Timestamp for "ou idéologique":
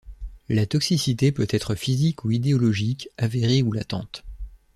2.25-3.09